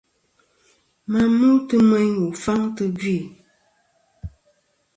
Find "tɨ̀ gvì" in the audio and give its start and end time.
2.75-3.17